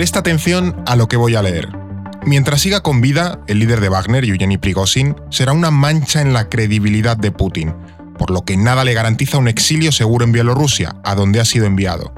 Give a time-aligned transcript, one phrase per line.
[0.00, 1.68] Presta atención a lo que voy a leer.
[2.24, 6.48] Mientras siga con vida, el líder de Wagner, Yevgeny Prigozhin, será una mancha en la
[6.48, 7.74] credibilidad de Putin,
[8.16, 11.66] por lo que nada le garantiza un exilio seguro en Bielorrusia, a donde ha sido
[11.66, 12.14] enviado.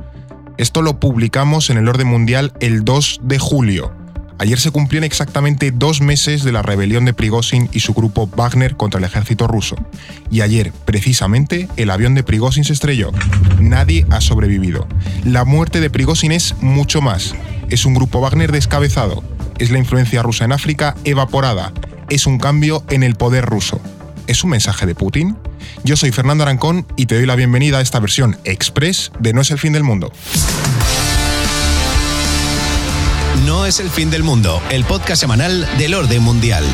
[0.59, 3.93] Esto lo publicamos en el orden mundial el 2 de julio.
[4.39, 8.77] Ayer se cumplían exactamente dos meses de la rebelión de Prigozhin y su grupo Wagner
[8.77, 9.75] contra el ejército ruso.
[10.31, 13.11] Y ayer, precisamente, el avión de Prigozhin se estrelló.
[13.59, 14.87] Nadie ha sobrevivido.
[15.25, 17.35] La muerte de Prigozhin es mucho más.
[17.73, 19.25] Es un grupo Wagner descabezado.
[19.59, 21.73] Es la influencia rusa en África evaporada.
[22.11, 23.81] Es un cambio en el poder ruso.
[24.27, 25.39] ¿Es un mensaje de Putin?
[25.83, 29.41] Yo soy Fernando Arancón y te doy la bienvenida a esta versión express de No
[29.41, 30.13] es el fin del mundo.
[33.47, 36.67] No es el fin del mundo, el podcast semanal del orden mundial.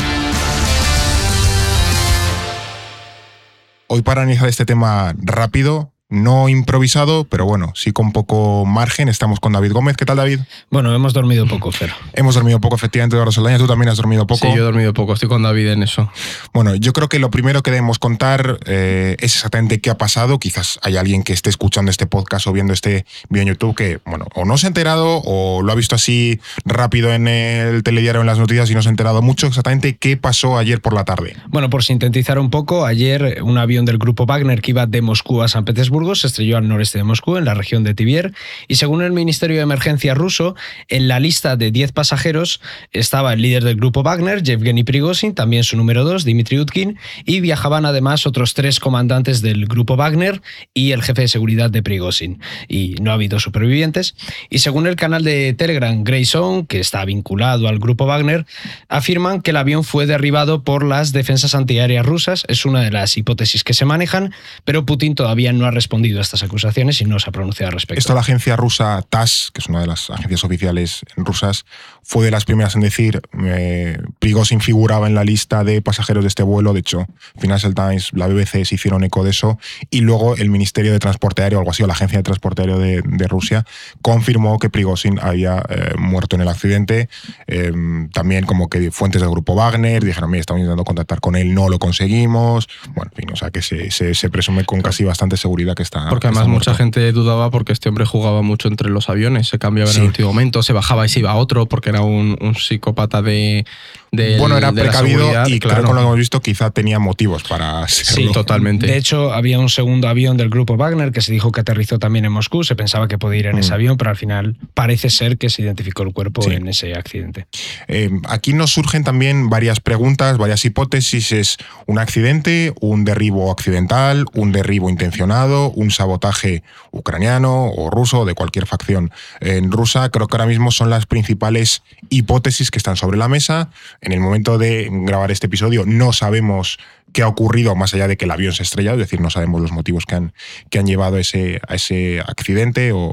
[3.87, 9.09] Hoy para analizar este tema rápido, no improvisado, pero bueno, sí con poco margen.
[9.09, 9.97] Estamos con David Gómez.
[9.97, 10.41] ¿Qué tal, David?
[10.71, 11.93] Bueno, hemos dormido poco, Fer.
[12.15, 13.59] Hemos dormido poco, efectivamente, Eduardo Saldaña.
[13.59, 14.47] Tú también has dormido poco.
[14.47, 15.13] Sí, yo he dormido poco.
[15.13, 16.11] Estoy con David en eso.
[16.55, 20.39] Bueno, yo creo que lo primero que debemos contar eh, es exactamente qué ha pasado.
[20.39, 24.01] Quizás hay alguien que esté escuchando este podcast o viendo este vídeo en YouTube que,
[24.07, 28.23] bueno, o no se ha enterado o lo ha visto así rápido en el telediario
[28.23, 31.05] en las noticias y no se ha enterado mucho exactamente qué pasó ayer por la
[31.05, 31.37] tarde.
[31.49, 35.43] Bueno, por sintetizar un poco, ayer un avión del grupo Wagner que iba de Moscú
[35.43, 38.33] a San Petersburgo se estrelló al noreste de Moscú, en la región de Tibier,
[38.67, 40.55] y según el Ministerio de Emergencia ruso,
[40.89, 42.61] en la lista de 10 pasajeros
[42.93, 47.41] estaba el líder del grupo Wagner, Yevgeny Prigozhin, también su número 2, Dmitry Utkin, y
[47.41, 50.41] viajaban además otros tres comandantes del grupo Wagner
[50.75, 52.41] y el jefe de seguridad de Prigozhin.
[52.69, 54.15] Y no ha habido supervivientes.
[54.51, 58.47] Y según el canal de Telegram Grayson, que está vinculado al grupo Wagner,
[58.89, 62.45] afirman que el avión fue derribado por las defensas antiaéreas rusas.
[62.49, 64.33] Es una de las hipótesis que se manejan,
[64.65, 65.88] pero Putin todavía no ha respondido
[66.19, 67.99] a estas acusaciones y no se ha pronunciado al respecto.
[67.99, 71.65] Esto la agencia rusa TASS, que es una de las agencias oficiales rusas,
[72.09, 76.29] fue de las primeras en decir, eh, Prigozhin figuraba en la lista de pasajeros de
[76.29, 77.07] este vuelo, de hecho,
[77.39, 79.59] Financial Times, la BBC se hicieron eco de eso,
[79.91, 82.79] y luego el Ministerio de Transporte Aéreo, algo así, o la Agencia de Transporte Aéreo
[82.79, 83.67] de, Rusia,
[84.01, 87.11] confirmó que Prigozhin había eh, muerto en el accidente.
[87.47, 87.73] Eh,
[88.15, 91.69] también como que fuentes del grupo Wagner dijeron, mira, estamos intentando contactar con él, no
[91.69, 92.69] lo conseguimos.
[92.95, 96.09] Bueno, en fin, o sea que se, se, presume con casi bastante seguridad que está...
[96.09, 99.91] Porque además mucha gente dudaba porque este hombre jugaba mucho entre los aviones, se cambiaba
[99.91, 103.23] en el último momento, se bajaba y se iba a otro porque era un, psicópata
[103.23, 103.65] de,
[104.11, 108.29] bueno, era precavido y claro, como lo hemos visto, quizá tenía motivos para serlo.
[108.29, 108.87] Sí, totalmente.
[108.87, 112.25] De hecho, había un segundo avión del grupo Wagner que se dijo que aterrizó también
[112.25, 112.65] en Moscú.
[112.65, 113.75] Se pensaba que podía ir en ese mm.
[113.75, 117.47] avión, pero al final parece ser que se identificó el cuerpo en ese accidente.
[117.87, 121.33] Eh, aquí nos surgen también varias preguntas, varias hipótesis.
[121.33, 128.35] ¿Es un accidente, un derribo accidental, un derribo intencionado, un sabotaje ucraniano o ruso, de
[128.35, 129.11] cualquier facción
[129.41, 130.09] en rusa?
[130.11, 133.71] Creo que ahora mismo son las principales hipótesis que están sobre la mesa.
[134.01, 136.79] En el momento de grabar este episodio no sabemos
[137.13, 139.31] qué ha ocurrido más allá de que el avión se ha estrellado, es decir, no
[139.31, 140.33] sabemos los motivos que han,
[140.71, 143.13] que han llevado a ese, a ese accidente o,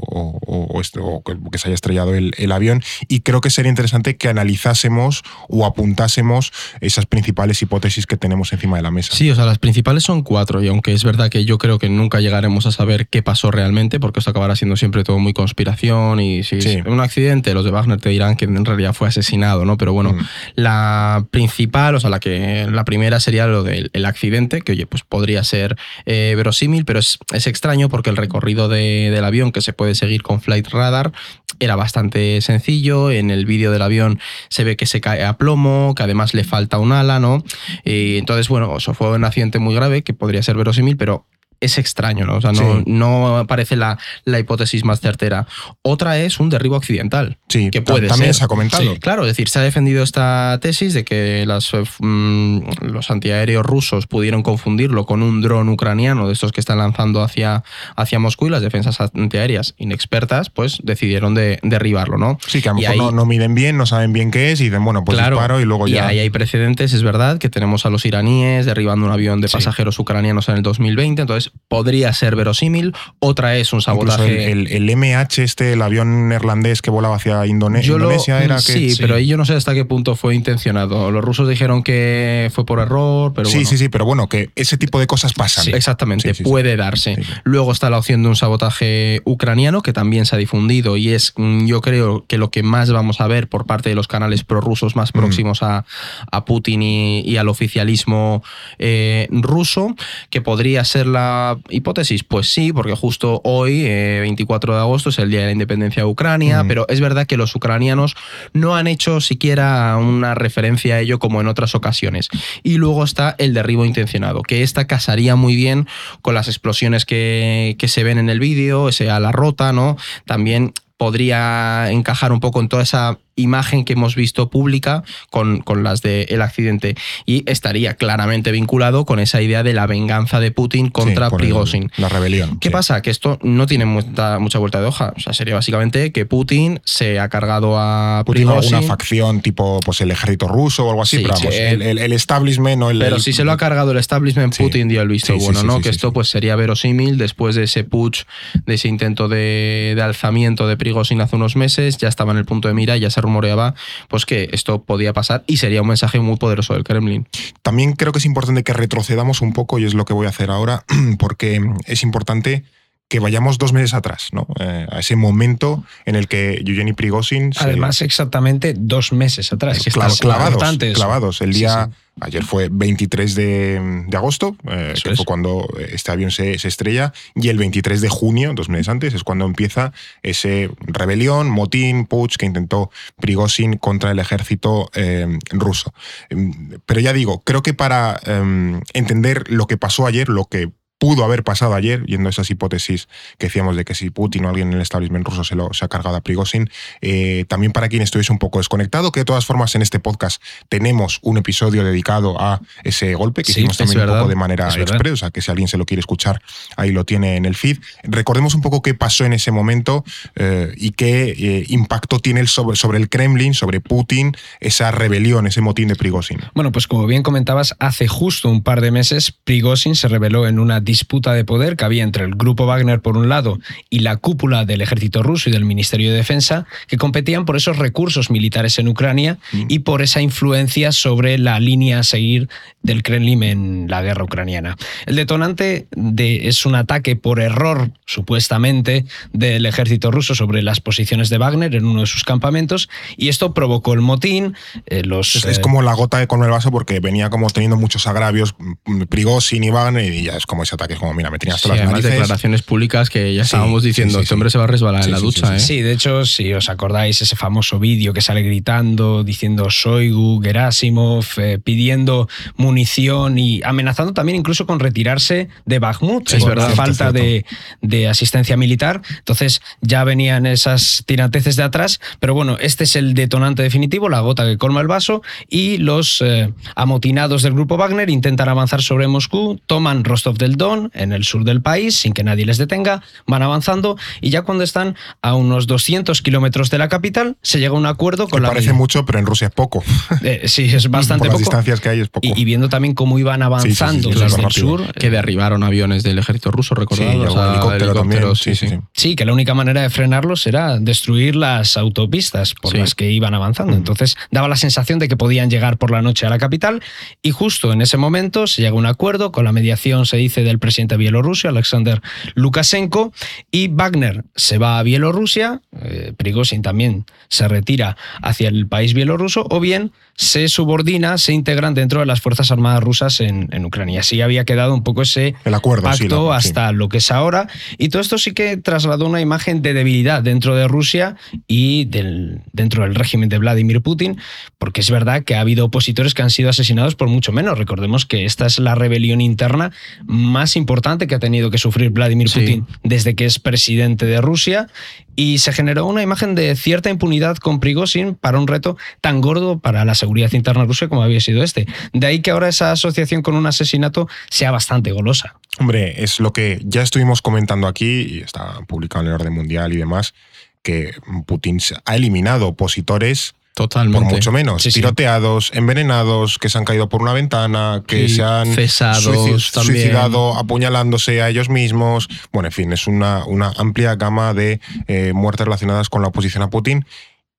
[1.50, 2.82] que se haya estrellado el, avión.
[3.08, 8.76] Y creo que sería interesante que analizásemos o apuntásemos esas principales hipótesis que tenemos encima
[8.76, 9.14] de la mesa.
[9.14, 11.88] Sí, o sea, las principales son cuatro y aunque es verdad que yo creo que
[11.88, 16.20] nunca llegaremos a saber qué pasó realmente, porque esto acabará siendo siempre todo muy conspiración
[16.20, 19.64] y si es un accidente, los de Wagner te dirán que en realidad fue asesinado,
[19.64, 19.76] ¿no?
[19.76, 20.26] Pero bueno, mm.
[20.54, 24.86] la principal, o sea, la que la primera sería lo del el, accidente, que oye,
[24.86, 29.72] pues podría ser eh, verosímil, pero es, extraño porque el recorrido del avión que se
[29.72, 31.12] puede seguir con Flight Radar
[31.58, 33.10] era bastante sencillo.
[33.10, 36.44] En el vídeo del avión se ve que se cae a plomo, que además le
[36.44, 37.42] falta un ala, ¿no?
[37.84, 41.26] Y entonces, bueno, eso fue un accidente muy grave que podría ser verosímil, pero
[41.60, 42.36] es extraño, ¿no?
[42.36, 45.46] O sea, no, no parece la, la, hipótesis más certera.
[45.82, 47.38] Otra es un derribo accidental.
[47.48, 48.96] Sí, que puede también se ha comentado.
[49.00, 53.64] claro, es decir, se ha defendido esta tesis de que las, eh, mm, los antiaéreos
[53.64, 57.64] rusos pudieron confundirlo con un dron ucraniano de estos que están lanzando hacia,
[57.96, 62.38] hacia Moscú y las defensas antiaéreas inexpertas pues decidieron de, derribarlo, ¿no?
[62.46, 64.84] Sí, que a lo mejor no, miden bien, no saben bien qué es y dicen,
[64.84, 65.94] bueno, pues disparo y luego ya...
[65.94, 69.48] Y ahí hay precedentes, es verdad, que tenemos a los iraníes derribando un avión de
[69.48, 72.94] pasajeros ucranianos en el 2020, entonces podría ser verosímil.
[73.18, 74.50] Otra es un sabotaje.
[74.50, 78.62] El, el, MH, este, el avión neerlandés que volaba hacia Indonesia, era que.
[78.62, 81.10] Sí, pero ahí yo no sé hasta qué punto fue intencionado.
[81.10, 83.48] Los rusos dijeron que fue por error, pero.
[83.48, 85.74] Sí, sí, sí, pero bueno, que ese tipo de cosas pasan.
[85.74, 87.16] exactamente, puede darse.
[87.44, 91.32] Luego está la opción de un sabotaje ucraniano, que también se ha difundido y es,
[91.36, 94.44] mm, yo creo, que lo que más vamos a ver por parte de los canales
[94.44, 95.18] prorrusos más mm.
[95.18, 95.84] próximos a,
[96.30, 98.42] a, Putin y, al oficialismo
[98.78, 99.94] eh, ruso,
[100.30, 102.24] que podría ser la esta hipótesis?
[102.24, 106.08] Pues sí, porque justo hoy, 24 de agosto, es el Día de la Independencia de
[106.08, 108.16] Ucrania, pero es verdad que los ucranianos
[108.52, 112.28] no han hecho siquiera una referencia a ello como en otras ocasiones.
[112.62, 115.86] Y luego está el derribo intencionado, que esta casaría muy bien
[116.22, 119.96] con las explosiones que, que se ven en el vídeo, ese a la rota, ¿no?
[120.24, 125.84] También podría encajar un poco en toda esa imagen que hemos visto pública con, con
[125.84, 126.96] las del accidente
[127.26, 131.92] y estaría claramente vinculado con esa idea de la venganza de Putin contra Prigozhin.
[131.98, 132.58] la rebelión.
[132.58, 133.02] ¿Qué pasa?
[133.02, 135.12] Que esto no tiene mucha, mucha, vuelta de hoja.
[135.16, 138.74] O sea, sería básicamente que Putin se ha cargado a Putin Prigozhin.
[138.74, 142.82] alguna facción tipo pues, el ejército ruso o algo así, pero vamos, el, el, establishment
[142.82, 142.98] o el...
[142.98, 145.80] Pero si se lo ha cargado el establishment, Putin dio el visto bueno, ¿no?
[145.80, 148.24] que esto pues sería verosímil después de ese putsch,
[148.64, 152.46] de ese intento de, de alzamiento de Prigozhin hace unos meses, ya estaba en el
[152.46, 153.74] punto de mira, ya se rumoreaba
[154.08, 157.28] pues que esto podía pasar y sería un mensaje muy poderoso del Kremlin.
[157.62, 160.30] También creo que es importante que retrocedamos un poco y es lo que voy a
[160.30, 160.84] hacer ahora,
[161.18, 162.64] porque es importante
[163.08, 164.48] que vayamos dos meses atrás, ¿no?
[164.58, 167.52] Eh, a ese momento en el que Yevgeny Prigozhin...
[167.56, 169.82] Además, exactamente dos meses atrás.
[169.84, 171.40] Que clavados, clavados.
[171.40, 171.90] El día...
[172.20, 177.58] Ayer fue 23 de, agosto, eh, que fue cuando este avión se, estrella, y el
[177.58, 179.92] 23 de junio, dos meses antes, es cuando empieza
[180.22, 182.90] ese rebelión, motín, putsch que intentó
[183.20, 185.92] Prigozhin contra el ejército eh, ruso.
[186.30, 190.70] Em, pero ya digo, creo que para em, entender lo que pasó ayer, lo que
[190.98, 193.08] pudo haber pasado ayer, yendo a esas hipótesis
[193.38, 195.84] que decíamos de que si Putin o alguien en el establishment ruso se, lo, se
[195.84, 196.70] ha cargado a Prigozhin,
[197.02, 200.42] eh, también para quien estuviese un poco desconectado, que de todas formas en este podcast
[200.68, 205.30] tenemos un episodio dedicado a ese golpe que hicimos también un poco de manera expresa,
[205.30, 206.40] que si alguien se lo quiere escuchar,
[206.76, 207.78] ahí lo tiene en el feed.
[208.02, 210.04] Recordemos un poco qué pasó en ese momento
[210.34, 215.60] eh, y qué eh, impacto tiene sobre, sobre el Kremlin, sobre Putin, esa rebelión, ese
[215.60, 216.40] motín de Prigozhin.
[216.54, 220.58] Bueno, pues como bien comentabas, hace justo un par de meses Prigozhin se rebeló en
[220.58, 223.58] una disputa de poder que había entre el grupo Wagner por un lado
[223.90, 227.76] y la cúpula del ejército ruso y del Ministerio de Defensa, que competían por esos
[227.76, 229.64] recursos militares en Ucrania mm.
[229.68, 232.48] y por esa influencia sobre la línea a seguir
[232.82, 234.76] del Kremlin en la guerra ucraniana.
[235.06, 241.28] El detonante de, es un ataque por error, supuestamente, del ejército ruso sobre las posiciones
[241.28, 244.54] de Wagner en uno de sus campamentos y esto provocó el motín.
[244.86, 247.50] Eh, los, es, es, eh, como la gota de con el vaso porque venía como
[247.50, 251.30] teniendo muchos agravios mm, Prigozhin y Wagner y ya es como ese ataques como, mira,
[251.30, 254.68] me tenías todas las declaraciones públicas que ya estábamos diciendo, este hombre se va a
[254.68, 255.56] resbalar en la ducha.
[255.56, 255.60] ¿eh?
[255.60, 261.26] Sí, de hecho, si os acordáis, ese famoso vídeo que sale gritando, diciendo Soigu, Gerasimov,
[261.38, 267.12] eh, pidiendo munición y amenazando también incluso con retirarse de Bakhmut es por la falta
[267.12, 267.44] de,
[267.80, 269.02] de, asistencia militar.
[269.18, 274.20] Entonces ya venían esas tiranteces de atrás, pero bueno, este es el detonante definitivo, la
[274.20, 279.08] gota que colma el vaso y los eh, amotinados del grupo Wagner intentan avanzar sobre
[279.08, 283.02] Moscú, toman Rostov del Don, en el sur del país, sin que nadie les detenga,
[283.26, 287.74] van avanzando y ya cuando están a unos 200 kilómetros de la capital, se llega
[287.74, 288.48] a un acuerdo con que la...
[288.48, 289.82] Parece mucho, pero en Rusia es poco.
[290.22, 292.26] Eh, sí, es bastante Por las distancias que hay es poco.
[292.26, 294.92] Y, viendo también cómo iban avanzando desde el sur.
[294.94, 297.32] Que derribaron aviones del ejército ruso, recordamos.
[297.32, 298.34] Sí, helicóptero también.
[298.34, 302.94] Sí, sí, sí, que la única manera de frenarlos era destruir las autopistas por las
[302.94, 303.74] que iban avanzando.
[303.74, 303.76] Mm.
[303.76, 306.82] Entonces daba la sensación de que podían llegar por la noche a la capital
[307.22, 310.42] y justo en ese momento se llega a un acuerdo con la mediación, se dice,
[310.42, 312.00] del presidente bielorruso Alexander
[312.34, 313.12] Lukashenko,
[313.50, 319.46] y Wagner se va a Bielorrusia, eh, Prigozhin también se retira hacia el país bielorruso,
[319.50, 324.00] o bien se subordina, se integran dentro de las Fuerzas Armadas rusas en, Ucrania.
[324.00, 327.48] Así había quedado un poco ese el acuerdo, pacto hasta lo que es ahora.
[327.78, 332.40] Y todo esto sí que trasladó una imagen de debilidad dentro de Rusia y del,
[332.52, 334.18] dentro del régimen de Vladimir Putin,
[334.58, 337.58] porque es verdad que ha habido opositores que han sido asesinados por mucho menos.
[337.58, 339.72] Recordemos que esta es la rebelión interna
[340.04, 344.68] más importante que ha tenido que sufrir Vladimir Putin desde que es presidente de Rusia
[345.16, 349.58] y se generó una imagen de cierta impunidad con Prigozhin para un reto tan gordo
[349.58, 351.66] para la seguridad interna rusa como había sido este.
[351.92, 355.36] De ahí que ahora esa asociación con un asesinato sea bastante golosa.
[355.58, 359.72] Hombre, es lo que ya estuvimos comentando aquí y está publicado en el orden mundial
[359.72, 360.14] y demás,
[360.62, 360.92] que
[361.26, 364.04] Putin ha eliminado opositores Totalmente.
[364.04, 364.62] Por mucho menos.
[364.64, 371.30] Tiroteados, envenenados, que se han caído por una ventana, que se han suicidado apuñalándose a
[371.30, 372.06] ellos mismos.
[372.32, 376.42] Bueno, en fin, es una, una amplia gama de eh, muertes relacionadas con la oposición
[376.42, 376.84] a Putin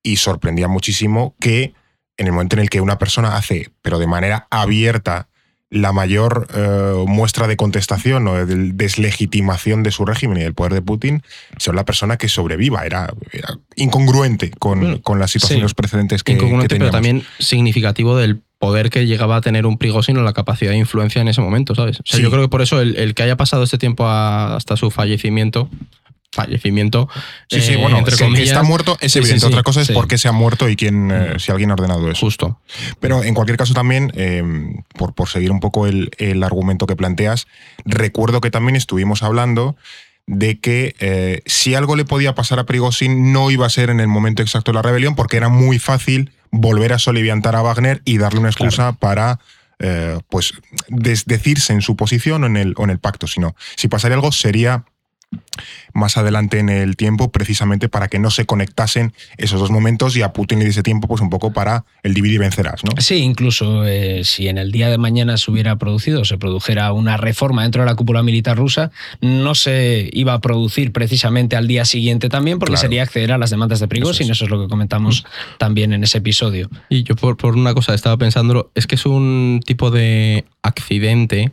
[0.02, 1.74] y sorprendía muchísimo que
[2.16, 5.28] en el momento en el que una persona hace, pero de manera abierta,
[5.70, 10.72] la mayor eh, muestra de contestación o de deslegitimación de su régimen y del poder
[10.72, 11.22] de Putin
[11.58, 12.86] sea la persona que sobreviva.
[12.86, 13.12] Era,
[13.76, 19.36] incongruente con, con, las situaciones precedentes que, incongruente, pero también significativo del poder que llegaba
[19.36, 22.00] a tener un Prigozhin o la capacidad de influencia en ese momento, ¿sabes?
[22.00, 24.90] O sea, yo creo que por eso el, que haya pasado este tiempo hasta su
[24.90, 25.70] fallecimiento
[26.38, 27.08] fallecimiento.
[27.50, 29.46] Sí, sí, bueno, entre que, está muerto es evidente.
[29.46, 31.38] Otra cosa es por qué se ha muerto y quién, eh, mm.
[31.40, 32.26] si alguien ha ordenado eso.
[32.26, 32.60] Justo.
[33.00, 34.42] Pero en cualquier caso también, eh,
[34.96, 37.48] por, por seguir un poco el, el, argumento que planteas,
[37.84, 39.76] recuerdo que también estuvimos hablando
[40.26, 43.98] de que eh, si algo le podía pasar a Prigozhin no iba a ser en
[43.98, 48.02] el momento exacto de la rebelión porque era muy fácil volver a soliviantar a Wagner
[48.04, 49.40] y darle una excusa para
[50.28, 50.54] pues
[50.88, 54.32] desdecirse en su posición o en, el, o en el pacto, sino si pasaría algo
[54.32, 54.84] sería
[55.92, 60.22] más adelante en el tiempo, precisamente para que no se conectasen esos dos momentos y
[60.22, 62.92] a Putin le diese tiempo, pues un poco para el dividir y vencerás, ¿no?
[63.00, 67.16] Sí, incluso eh, si en el día de mañana se hubiera producido, se produjera una
[67.16, 71.84] reforma dentro de la cúpula militar rusa, no se iba a producir precisamente al día
[71.84, 74.68] siguiente también, porque sería acceder a las demandas de Prigozhin, eso, eso es lo que
[74.68, 75.58] comentamos mm.
[75.58, 76.70] también en ese episodio.
[76.88, 81.52] Y yo por, por una cosa estaba pensando, es que es un tipo de accidente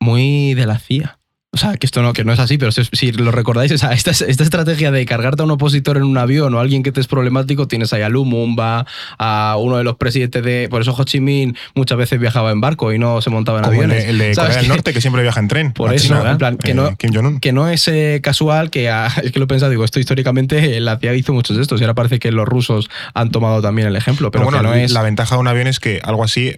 [0.00, 1.17] muy de la CIA.
[1.50, 4.10] O sea, que esto no, que no es así, pero si, lo recordáis, esta, esta,
[4.10, 7.06] estrategia de cargarte a un opositor en un avión o a alguien que te es
[7.06, 8.84] problemático, tienes ahí a Lumumba,
[9.18, 10.68] a uno de los presidentes de.
[10.68, 13.64] Por eso Ho Chi Minh muchas veces viajaba en barco y no se montaba en
[13.64, 14.04] aviones.
[14.04, 15.72] El, de Corea del Norte, que siempre viaja en tren.
[15.72, 16.96] Por eso, en plan, que, no, eh,
[17.40, 18.90] que no es eh, casual, que
[19.22, 21.84] es que lo he pensado, digo, esto históricamente la CIA hizo muchos de estos y
[21.84, 24.30] ahora parece que los rusos han tomado también el ejemplo.
[24.30, 24.92] Pero, bueno, no es.
[24.92, 26.54] La ventaja de un avión es que algo así.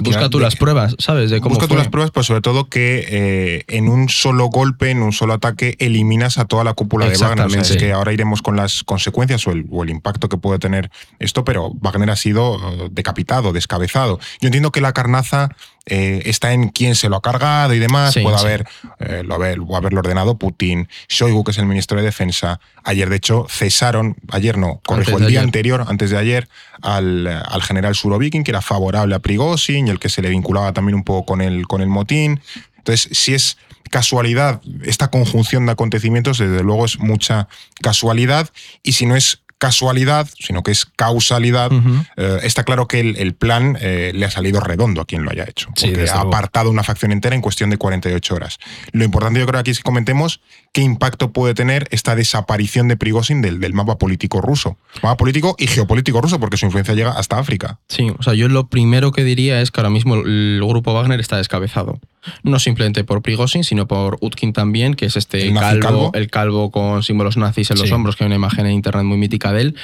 [0.00, 1.30] Busca tú las pruebas, ¿sabes?
[1.30, 4.90] De cómo busca tú las pruebas, pues sobre todo que eh, en un solo golpe,
[4.90, 7.60] en un solo ataque, eliminas a toda la cúpula de Wagner.
[7.60, 10.90] es que ahora iremos con las consecuencias o el, o el, impacto que puede tener
[11.18, 14.18] esto, pero Wagner ha sido eh, decapitado, descabezado.
[14.40, 15.50] Yo entiendo que la carnaza
[15.88, 18.14] eh, está en quién se lo ha cargado y demás.
[18.20, 18.66] Puede haber,
[18.98, 22.58] eh, lo haber, o haberlo ordenado Putin, Shoigu, que es el ministro de Defensa.
[22.82, 26.48] Ayer, de hecho, cesaron, ayer no, corrijo, el día anterior, antes de ayer,
[26.82, 30.72] al, al general Surovikin, que era favorable a Prigozhin y el que se le vinculaba
[30.72, 32.40] también un poco con el, con el motín.
[32.78, 33.56] Entonces, si es
[33.90, 37.48] casualidad, esta conjunción de acontecimientos, desde luego es mucha
[37.80, 38.50] casualidad,
[38.82, 41.70] y si no es casualidad, sino que es causalidad,
[42.16, 45.44] eh, está claro que el, plan eh, le ha salido redondo a quien lo haya
[45.44, 48.58] hecho, porque ha apartado una facción entera en cuestión de 48 horas.
[48.92, 50.40] Lo importante yo creo aquí es que comentemos
[50.72, 55.56] qué impacto puede tener esta desaparición de Prigozhin del, del mapa político ruso, mapa político
[55.58, 57.78] y geopolítico ruso, porque su influencia llega hasta África.
[57.88, 61.20] Sí, o sea, yo lo primero que diría es que ahora mismo el grupo Wagner
[61.20, 61.98] está descabezado
[62.42, 67.02] no simplemente por Prigozhin, sino por Utkin también, que es este calvo, el calvo con
[67.02, 69.76] símbolos nazis en los hombros, que hay una imagen en internet muy mítica de él.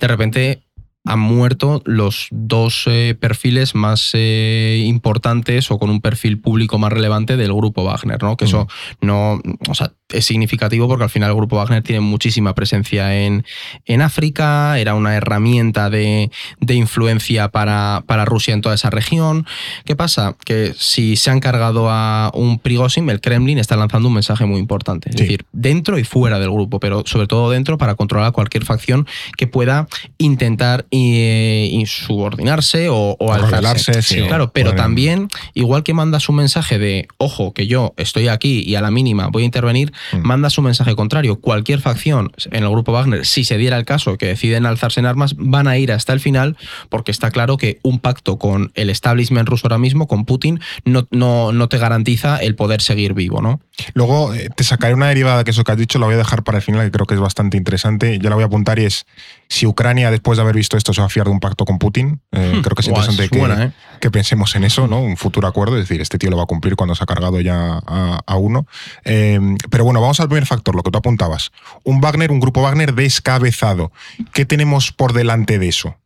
[0.00, 0.62] De repente
[1.06, 6.92] han muerto los dos eh, perfiles más eh, importantes o con un perfil público más
[6.92, 8.38] relevante del grupo Wagner, ¿no?
[8.38, 8.68] Que eso
[9.02, 13.44] no, o sea, es significativo porque al final el grupo Wagner tiene muchísima presencia en,
[13.86, 16.30] en África, era una herramienta de,
[16.60, 19.46] de influencia para, para, Rusia en toda esa región.
[19.84, 20.36] ¿Qué pasa?
[20.44, 24.58] Que si se han cargado a un Prigozhin, el Kremlin está lanzando un mensaje muy
[24.58, 28.64] importante, es decir, dentro y fuera del grupo, pero sobre todo dentro para controlar cualquier
[28.64, 29.06] facción
[29.36, 34.02] que pueda intentar eh, insubordinarse o, o alzarse.
[34.02, 38.62] Sí, claro, pero también, igual que manda su mensaje de, ojo, que yo estoy aquí
[38.66, 40.18] y a la mínima voy a intervenir, mm.
[40.18, 41.40] manda su mensaje contrario.
[41.40, 45.06] Cualquier facción en el grupo Wagner, si se diera el caso que deciden alzarse en
[45.06, 46.56] armas, van a ir hasta el final
[46.88, 51.06] porque está claro que un pacto con el establishment ruso ahora mismo, con Putin, no,
[51.10, 53.60] no, no te garantiza el poder seguir vivo, ¿no?
[53.94, 56.44] Luego eh, te sacaré una derivada que eso que has dicho, la voy a dejar
[56.44, 58.18] para el final, que creo que es bastante interesante.
[58.18, 59.06] Ya la voy a apuntar y es
[59.48, 61.78] si Ucrania, después de haber visto esto, se va a fiar de un pacto con
[61.78, 62.20] Putin.
[62.32, 62.62] Eh, hmm.
[62.62, 63.72] creo que es interesante ¿eh?
[64.00, 65.00] que, pensemos en eso, ¿no?
[65.00, 67.40] Un futuro acuerdo, es decir, este tío lo va a cumplir cuando se ha cargado
[67.40, 68.66] ya a, uno.
[69.04, 69.38] Eh,
[69.70, 71.52] pero bueno, vamos al primer factor, lo que tú apuntabas.
[71.82, 73.92] Un Wagner, un grupo Wagner descabezado.
[74.32, 75.96] ¿Qué tenemos por delante de eso?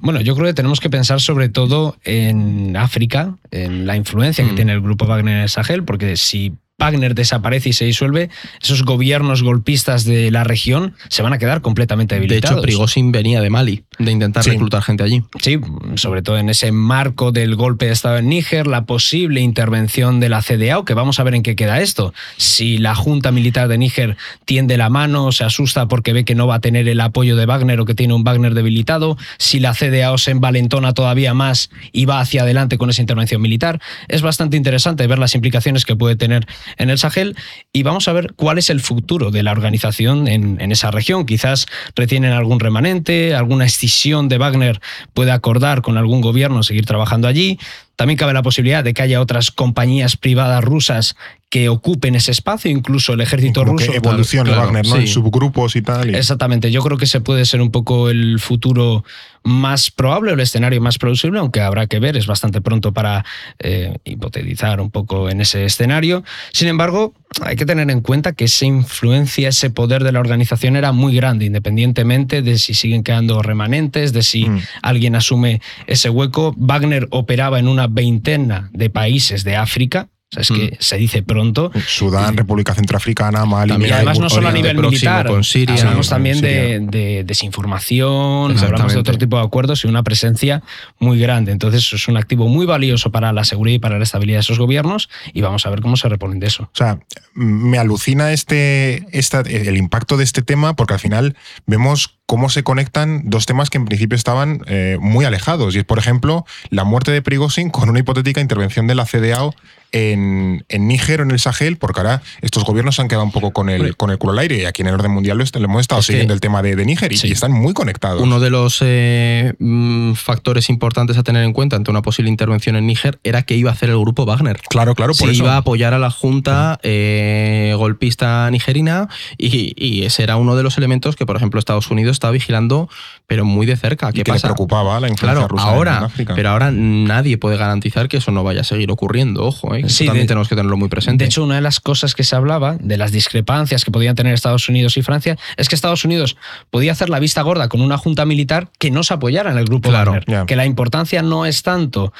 [0.00, 4.52] Bueno, yo creo que tenemos que pensar sobre todo en África, en la influencia que
[4.52, 4.56] hmm.
[4.56, 8.30] tiene el grupo Wagner en el Sahel, porque si Wagner desaparece y se disuelve,
[8.62, 12.56] esos gobiernos golpistas de la región se van a quedar completamente debilitados.
[12.56, 15.22] De hecho, Prigozhin venía de Mali, de intentar reclutar gente allí.
[15.40, 15.60] Sí,
[15.96, 20.28] sobre todo en ese marco del golpe de Estado en Níger, la posible intervención de
[20.30, 22.14] la CDAO, que vamos a ver en qué queda esto.
[22.38, 26.46] Si la Junta Militar de Níger tiende la mano, se asusta porque ve que no
[26.46, 29.74] va a tener el apoyo de Wagner o que tiene un Wagner debilitado, si la
[29.74, 34.56] CDAO se envalentona todavía más y va hacia adelante con esa intervención militar, es bastante
[34.56, 36.46] interesante ver las implicaciones que puede tener
[36.76, 37.36] en el Sahel
[37.72, 41.26] y vamos a ver cuál es el futuro de la organización en, esa región.
[41.26, 44.80] Quizás retienen algún remanente, alguna escisión de Wagner
[45.14, 47.58] puede acordar con algún gobierno seguir trabajando allí.
[48.00, 51.16] También cabe la posibilidad de que haya otras compañías privadas rusas
[51.50, 53.90] que ocupen ese espacio, incluso el ejército Como ruso.
[53.90, 54.94] que evolucione claro, Wagner, ¿no?
[54.94, 55.00] sí.
[55.02, 56.08] En subgrupos y tal.
[56.10, 59.04] y- Exactamente, yo creo que ese puede ser un poco el futuro
[59.42, 63.24] más probable o el escenario más plausible, aunque habrá que ver, es bastante pronto para
[63.58, 66.22] eh, hipotetizar un poco en ese escenario.
[66.52, 70.76] Sin embargo, hay que tener en cuenta que esa influencia, ese poder de la organización
[70.76, 74.60] era muy grande, independientemente de si siguen quedando remanentes, de si Mm.
[74.82, 76.54] alguien asume ese hueco.
[76.56, 80.08] Wagner operaba en una veintena de países de África.
[80.32, 81.72] O sea, es que se dice pronto.
[81.88, 83.72] Sudán, República Centroafricana, Mali.
[83.72, 85.74] También Y además no solo a nivel Próximo militar, con Siria.
[85.74, 86.50] hablamos Sí, también Siria.
[86.52, 90.62] de, de desinformación, hablamos de otro tipo de acuerdos y una presencia
[91.00, 91.50] muy grande.
[91.52, 94.58] Entonces es un activo muy valioso para la seguridad y para la estabilidad de esos
[94.60, 96.64] gobiernos y vamos a ver cómo se reponen de eso.
[96.64, 97.00] O sea,
[97.34, 102.62] me alucina este, esta- el impacto de este tema porque al final vemos cómo se
[102.62, 105.74] conectan dos temas que en principio estaban eh, muy alejados.
[105.74, 109.52] Y es, por ejemplo, la muerte de Prigozhin con una hipotética intervención de la CDAO
[109.92, 113.32] en, en Níger o en el Sahel, porque ahora estos gobiernos se han quedado un
[113.32, 114.58] poco con el, con el culo al aire.
[114.62, 116.76] Y aquí en el orden mundial lo hemos estado Es que- siguiendo el tema de,
[116.76, 117.26] de Níger y, Sí.
[117.26, 118.22] y están muy conectados.
[118.22, 122.76] Uno de los eh, mm, factores importantes a tener en cuenta ante una posible intervención
[122.76, 124.60] en Níger era que iba a hacer el grupo Wagner.
[124.68, 125.42] claro, claro, por eso.
[125.42, 129.08] iba a apoyar a la junta eh, golpista nigerina
[129.38, 132.88] y, y ese era uno de los elementos que, por ejemplo, Estados Unidos estaba vigilando,
[133.26, 134.10] pero muy de cerca.
[134.10, 134.46] y ¿Qué que pasa?
[134.48, 136.34] le preocupaba la influencia Claro, rusa en- África.
[136.34, 139.44] pero ahora nadie puede garantizar que eso no vaya a seguir ocurriendo.
[139.44, 139.82] Ojo, ¿eh?
[139.82, 141.24] que Sí, también de- tenemos que tenerlo muy presente.
[141.24, 144.34] De hecho, una de las cosas que se hablaba, de las discrepancias que podían tener
[144.34, 146.36] Estados Unidos y Francia, es que Estados Unidos
[146.70, 149.64] podía hacer la vista gorda con una junta militar que no se apoyara en el
[149.64, 150.46] grupo Claro, Wagner.
[150.46, 152.12] Que la importancia no es tanto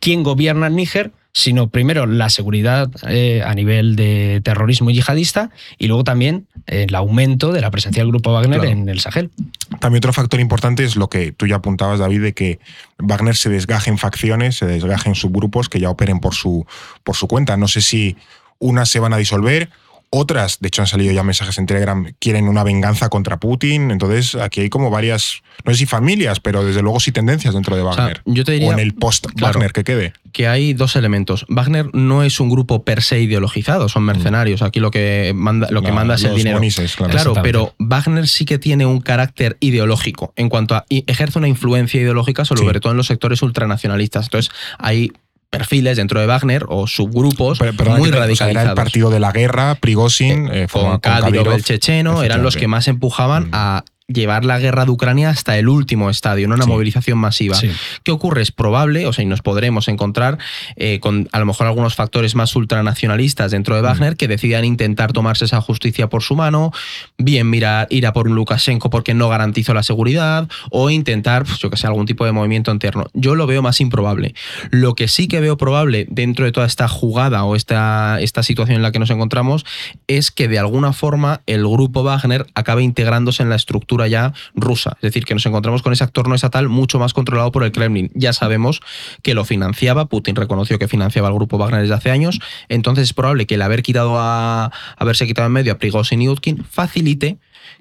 [0.00, 5.86] quién gobierna en Níger, sino primero la seguridad eh, a nivel de terrorismo yihadista y
[5.86, 8.72] luego también eh, el aumento de la presencia del grupo Wagner Claro.
[8.72, 9.30] en el Sahel.
[9.78, 12.58] También otro factor importante es lo que tú ya apuntabas, David, de que
[12.96, 16.64] Wagner se desgaje en facciones, se desgaje en subgrupos que ya operen por su,
[17.04, 17.58] por su cuenta.
[17.58, 18.16] No sé si
[18.58, 19.68] unas se van a disolver,
[20.10, 23.90] otras, de hecho han salido ya mensajes en Telegram, quieren una venganza contra Putin.
[23.90, 27.76] Entonces aquí hay como varias, no sé si familias, pero desde luego sí tendencias dentro
[27.76, 28.22] de sea, Wagner.
[28.24, 29.72] yo te diría- o en el post-Wagner Claro.
[29.72, 30.12] que quede.
[30.32, 31.46] que hay dos elementos.
[31.48, 34.60] Wagner no es un grupo per se ideologizado, son mercenarios.
[34.60, 36.60] Aquí lo que manda, lo que manda es el dinero.
[36.94, 37.10] claro.
[37.10, 41.98] Claro, pero Wagner sí que tiene un carácter ideológico en cuanto a ejerce una influencia
[42.02, 42.80] ideológica sobre Sí.
[42.80, 44.26] todo en los sectores ultranacionalistas.
[44.26, 45.12] Entonces, hay
[45.50, 48.50] perfiles dentro de Wagner o subgrupos Pero- muy te- o sea, radicalizados.
[48.50, 52.56] era el partido de la guerra, Prigozhin, eh, con formado Kadyrov, el checheno, eran los
[52.56, 53.50] que más empujaban Mm.
[53.52, 56.70] a llevar la guerra de Ucrania hasta el último estadio, no una Sí.
[56.70, 57.56] movilización masiva.
[57.56, 57.70] Sí.
[58.04, 58.40] ¿Qué ocurre?
[58.42, 60.38] Es probable, o sea, y nos podremos encontrar
[60.76, 65.12] eh, con a lo mejor algunos factores más ultranacionalistas dentro de Wagner que decidan intentar
[65.12, 66.72] tomarse esa justicia por su mano,
[67.18, 71.58] bien mirar, ir a por un Lukashenko porque no garantizó la seguridad, o intentar, pues,
[71.58, 73.06] yo que sé, algún tipo de movimiento interno.
[73.12, 74.34] Yo lo veo más improbable.
[74.70, 78.76] Lo que sí que veo probable dentro de toda esta jugada o esta, esta situación
[78.76, 79.64] en la que nos encontramos
[80.06, 84.92] es que de alguna forma el grupo Wagner acabe integrándose en la estructura ya rusa.
[84.96, 87.72] Es decir, que nos encontramos con ese actor no estatal mucho más controlado por el
[87.72, 88.10] Kremlin.
[88.14, 88.80] Ya sabemos
[89.22, 93.12] que lo financiaba, Putin reconoció que financiaba al grupo Wagner desde hace años, entonces es
[93.14, 97.38] probable que el haber quitado a haberse quitado en medio a Prigozhin y Utkin facilite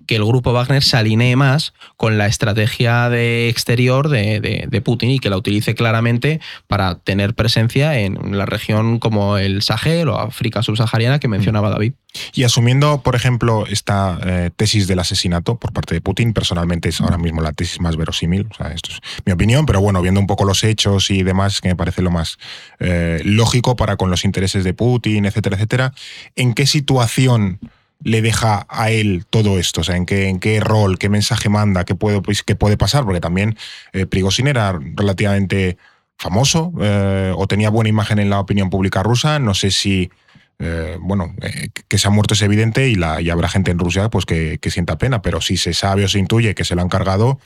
[0.07, 5.09] que el grupo Wagner se alinee más con la estrategia de exterior de, de- Putin
[5.09, 10.19] y que la utilice claramente para tener presencia en la región como el Sahel o
[10.19, 11.93] África subsahariana que mencionaba David.
[12.33, 17.01] Y asumiendo, por ejemplo, esta eh, tesis del asesinato por parte de Putin, personalmente es
[17.01, 20.19] ahora mismo la tesis más verosímil, o sea, esto es mi opinión, pero bueno, viendo
[20.19, 22.37] un poco los hechos y demás, que me parece lo más
[22.79, 25.93] eh, lógico para con los intereses de Putin, etcétera, etcétera,
[26.35, 27.59] ¿en qué situación
[28.05, 29.81] le deja a él todo esto?
[29.81, 33.03] O sea, ¿en qué, en qué rol, qué mensaje manda, qué puede, pues, puede pasar?
[33.03, 33.57] Porque también
[33.93, 34.05] eh,
[34.45, 35.77] era relativamente
[36.17, 40.11] famoso eh, o tenía buena imagen en la opinión pública rusa, no sé si
[40.59, 43.79] eh, bueno, eh, que se ha muerto es evidente y, la, y habrá gente en
[43.79, 46.75] Rusia pues que, que sienta pena, pero si se sabe o se intuye que se
[46.75, 47.39] lo han cargado,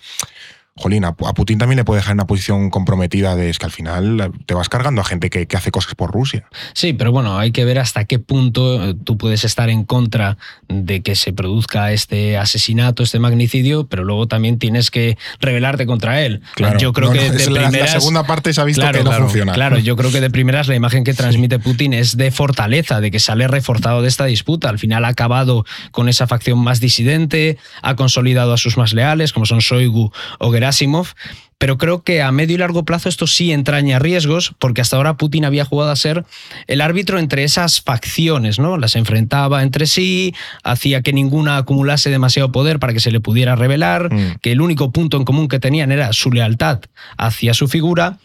[0.79, 3.71] jolín, a, Putin también le puede dejar en una posición comprometida de es que al
[3.71, 6.45] final te vas cargando a gente que, que hace cosas por Rusia.
[6.73, 10.37] Sí, pero bueno, hay que ver hasta qué punto eh, tú puedes estar en contra
[10.67, 16.21] de que se produzca este asesinato, este magnicidio, pero luego también tienes que rebelarte contra
[16.21, 16.41] él.
[16.79, 17.93] yo creo No, que no, de es la- primeras...
[17.93, 19.53] la, segunda parte se ha visto Claro, que no claro, funciona.
[19.53, 23.11] Claro, yo creo que de primeras la imagen que transmite Putin es de fortaleza, de
[23.11, 24.69] que sale reforzado de esta disputa.
[24.69, 29.33] Al final ha acabado con esa facción más disidente, ha consolidado a sus más leales,
[29.33, 31.07] como son Shoigu o Gerasimov,
[31.57, 35.17] pero creo que a medio y largo plazo esto sí entraña riesgos, porque hasta ahora
[35.17, 36.23] Putin había jugado a ser
[36.67, 38.77] el árbitro entre esas facciones, ¿no?
[38.77, 43.57] Las enfrentaba entre sí, hacía que ninguna acumulase demasiado poder para que se le pudiera
[43.57, 44.35] revelar, mm.
[44.41, 46.79] que el único punto en común que tenían era su lealtad
[47.17, 48.19] hacia su figura,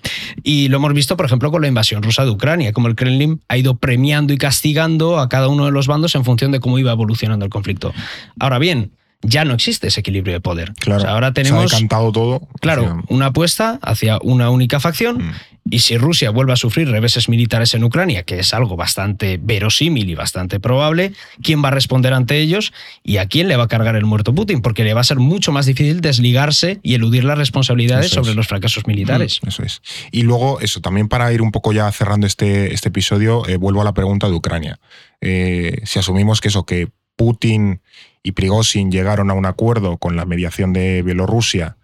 [0.44, 3.40] y lo hemos visto, por ejemplo, con la invasión rusa de Ucrania, como el Kremlin
[3.48, 6.78] ha ido premiando y castigando a cada uno de los bandos en función de cómo
[6.78, 7.92] iba evolucionando el conflicto.
[8.38, 8.92] Ahora bien,
[9.24, 10.72] ya no existe ese equilibrio de poder.
[10.74, 11.70] Claro, ahora tenemos.
[11.70, 12.48] Se ha decantado todo.
[12.60, 15.18] Claro, una apuesta hacia una única facción.
[15.18, 15.32] Mm.
[15.70, 20.10] Y si Rusia vuelve a sufrir reveses militares en Ucrania, que es algo bastante verosímil
[20.10, 23.68] y bastante probable, ¿quién va a responder ante ellos y a quién le va a
[23.68, 24.60] cargar el muerto Putin?
[24.60, 28.46] Porque le va a ser mucho más difícil desligarse y eludir las responsabilidades sobre los
[28.46, 29.40] fracasos militares.
[29.42, 29.82] Mm, eso es.
[30.12, 33.80] Y luego, eso, también para ir un poco ya cerrando este, este episodio, eh, vuelvo
[33.80, 34.78] a la pregunta de Ucrania.
[35.22, 37.80] Eh, si asumimos que eso, que Putin
[38.24, 41.76] y Prigozhin llegaron a un acuerdo con la mediación de Bielorrusia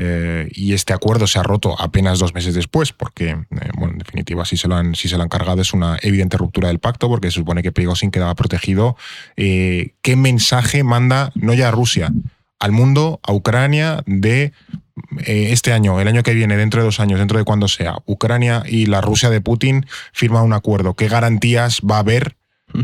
[0.00, 3.98] eh, y este acuerdo se ha roto apenas dos meses después, porque, eh, bueno, en
[3.98, 6.78] definitiva, si se, lo han, si se lo han cargado es una evidente ruptura del
[6.78, 8.96] pacto, porque se supone que Prigozhin quedaba protegido.
[9.36, 12.12] Eh, ¿Qué mensaje manda, no ya a Rusia,
[12.60, 14.52] al mundo, a Ucrania, de
[15.26, 18.62] este año, el año que viene, dentro de dos años, dentro de cuando sea, Ucrania
[18.66, 20.94] y la Rusia de Putin firman un acuerdo?
[20.94, 22.37] ¿Qué garantías va a haber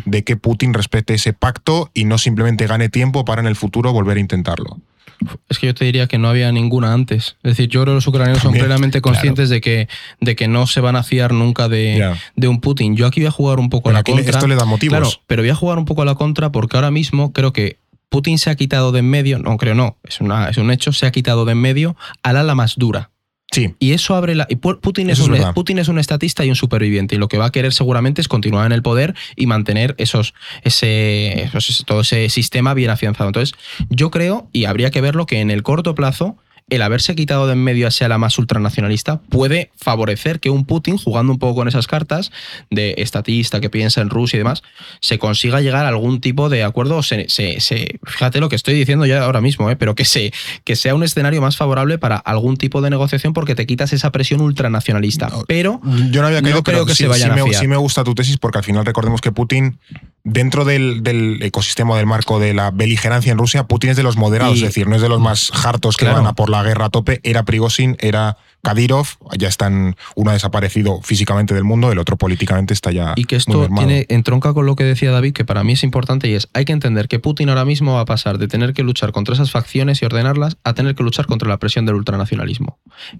[0.04, 3.92] de que Putin respete ese pacto y no simplemente gane tiempo para en el futuro
[3.92, 4.78] volver a intentarlo.
[5.48, 7.36] Es que yo te diría que no había ninguna antes.
[7.42, 9.88] Es decir, yo creo que los ucranianos son plenamente conscientes de, que,
[10.20, 12.96] de que no se van a fiar nunca de, de un Putin.
[12.96, 14.30] Yo aquí voy a jugar un poco a la contra.
[14.30, 14.98] Esto le da motivos.
[14.98, 17.78] Claro, pero voy a jugar un poco a la contra porque ahora mismo creo que
[18.08, 20.92] Putin se ha quitado de en medio, no creo no, es, una, es un hecho,
[20.92, 23.10] se ha quitado de en medio al ala más dura.
[23.78, 24.46] Y eso abre la.
[24.46, 27.14] Putin, es un, Putin es un estatista y un superviviente.
[27.14, 30.34] Y lo que va a querer seguramente es continuar en el poder y mantener esos,
[30.62, 31.50] ese,
[31.86, 33.28] todo ese sistema bien afianzado.
[33.28, 33.56] Entonces,
[33.90, 36.36] yo creo, y habría que verlo, que en el corto plazo
[36.70, 40.96] el haberse quitado de en medio a la más ultranacionalista puede favorecer que un Putin,
[40.96, 42.32] jugando un poco con esas cartas
[42.70, 44.62] de estatista que piensa en Rusia y demás,
[45.00, 47.02] se consiga llegar a algún tipo de acuerdo.
[47.02, 47.26] Se,
[48.04, 49.76] fíjate lo que estoy diciendo ya ahora mismo, ¿eh?
[49.76, 50.32] pero que, se,
[50.64, 54.10] que sea un escenario más favorable para algún tipo de negociación porque te quitas esa
[54.10, 55.30] presión ultranacionalista.
[55.46, 58.58] pero yo no había creo que se vayan a Sí me gusta tu tesis porque
[58.58, 59.78] al final recordemos que Putin
[60.24, 64.56] dentro del, ecosistema del marco de la beligerancia en Rusia, Putin es de los moderados,
[64.56, 66.90] es decir, no es de los más hartos que van a por la guerra a
[66.90, 67.20] tope.
[67.22, 69.06] Era Prigozhin, era Kadyrov,
[69.38, 73.12] ya están, uno ha desaparecido físicamente del mundo, el otro políticamente está ya.
[73.14, 76.28] Y que esto tiene, entronca con lo que decía David, que para mí es importante
[76.28, 78.82] y es, hay que entender que Putin ahora mismo va a pasar de tener que
[78.82, 82.78] luchar contra esas facciones y ordenarlas a tener que luchar contra la presión del ultranacionalismo.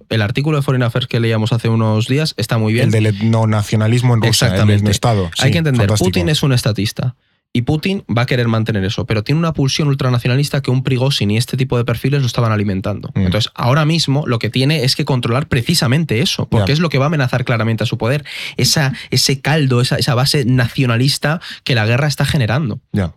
[0.09, 2.87] El artículo de Foreign Affairs que leíamos hace unos días está muy bien.
[2.87, 4.91] El del etnonacionalismo en Rusia, Exactamente.
[4.91, 5.31] Estado.
[5.39, 7.17] hay que entender, Putin es un estatista.
[7.57, 11.31] Y Putin va a querer mantener eso, pero tiene una pulsión ultranacionalista que un Prigozhin
[11.31, 13.11] y este tipo de perfiles lo estaban alimentando.
[13.15, 13.27] Mm.
[13.27, 16.99] Entonces, ahora mismo lo que tiene es que controlar precisamente eso, porque es lo que
[16.99, 18.25] va a amenazar claramente a su poder,
[18.57, 22.81] esa, ese caldo, esa, esa base nacionalista que la guerra está generando.
[22.91, 23.15] Ya.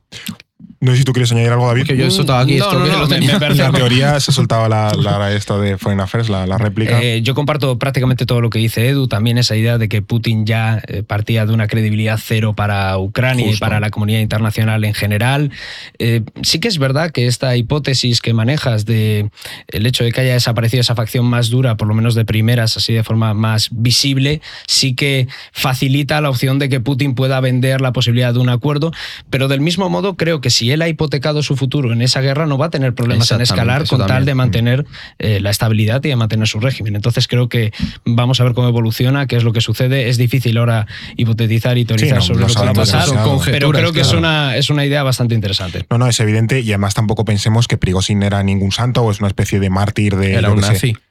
[0.79, 1.87] No sé si tú quieres añadir algo, David.
[1.87, 2.85] Que yo he soltado aquí esto.
[2.85, 7.01] La teoría se soltaba la, la, esto de Foreign Affairs, la, réplica.
[7.01, 9.07] Eh, yo comparto prácticamente todo lo que dice Edu.
[9.07, 13.51] También esa idea de que Putin ya eh, partía de una credibilidad cero para Ucrania
[13.51, 15.51] y para la comunidad internacional en general.
[15.97, 19.31] Eh, sí que es verdad que esta hipótesis que manejas de
[19.69, 22.77] el hecho de que haya desaparecido esa facción más dura, por lo menos de primeras,
[22.77, 27.81] así de forma más visible, sí que facilita la opción de que Putin pueda vender
[27.81, 28.91] la posibilidad de un acuerdo.
[29.31, 32.45] Pero del mismo modo, creo que si él ha hipotecado su futuro en esa guerra,
[32.45, 34.85] no va a tener problemas en escalar con tal de mantener
[35.19, 36.95] eh, la estabilidad y de mantener su régimen.
[36.95, 37.71] Entonces creo que
[38.05, 40.09] vamos a ver cómo evoluciona, qué es lo que sucede.
[40.09, 43.05] Es difícil ahora hipotetizar y teorizar sobre lo que va a pasar,
[43.45, 45.85] pero creo que es, una, es una idea bastante interesante.
[45.89, 49.19] No, no, es evidente y además tampoco pensemos que Prigozhin era ningún santo o es
[49.19, 50.41] una especie de mártir de,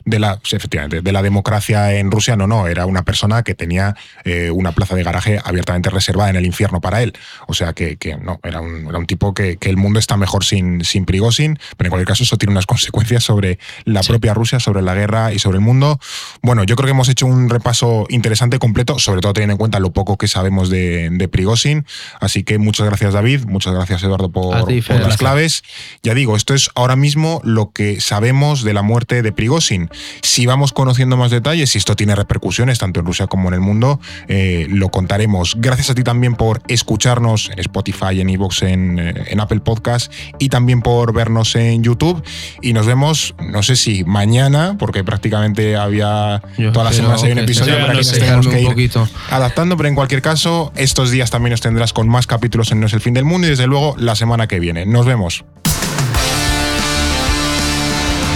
[0.04, 2.36] de la, efectivamente, de la democracia en Rusia.
[2.36, 6.36] No, no, era una persona que tenía eh, una plaza de garaje abiertamente reservada en
[6.36, 7.12] el infierno para él.
[7.46, 10.16] O sea que, que no, era un, era un tipo que que, el mundo está
[10.16, 14.34] mejor sin, sin Prigozhin, pero en cualquier caso eso tiene unas consecuencias sobre la propia
[14.34, 15.98] Rusia, sobre la guerra y sobre el mundo.
[16.42, 19.80] Bueno, yo creo que hemos hecho un repaso interesante, completo, sobre todo teniendo en cuenta
[19.80, 21.84] lo poco que sabemos de, de Prigozhin.
[22.20, 25.62] Así que muchas gracias David, muchas gracias Eduardo por, las claves.
[26.02, 29.90] Ya digo, esto es ahora mismo lo que sabemos de la muerte de Prigozhin.
[30.22, 33.60] Si vamos conociendo más detalles, si esto tiene repercusiones tanto en Rusia como en el
[33.60, 35.56] mundo, eh, lo contaremos.
[35.58, 40.12] Gracias a ti también por escucharnos en Spotify, en Evox, en, eh, en Apple Podcast
[40.38, 42.22] y también por vernos en YouTube.
[42.62, 47.38] Y nos vemos, no sé si mañana, porque prácticamente había todas las semanas hay un
[47.38, 48.90] episodio para que nos tengamos que ir
[49.30, 52.86] adaptando, pero en cualquier caso, estos días también nos tendrás con más capítulos en No
[52.86, 54.86] es el fin del mundo y desde luego la semana que viene.
[54.86, 55.44] Nos vemos.